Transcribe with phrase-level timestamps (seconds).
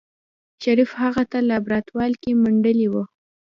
[0.63, 3.03] شريف هغه په لابراتوار کې منډلې وه.